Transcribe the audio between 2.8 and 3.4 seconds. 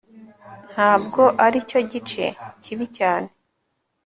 cyane